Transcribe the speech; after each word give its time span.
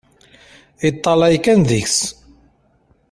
Yeṭṭalay 0.83 1.35
kan 1.43 1.59
deg-s. 1.69 1.99